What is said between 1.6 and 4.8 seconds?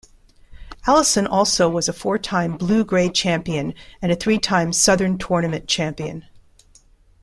was a four-time Blue Gray champion, and a three-time